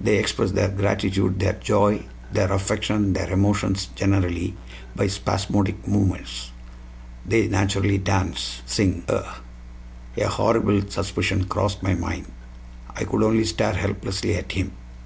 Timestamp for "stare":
13.44-13.74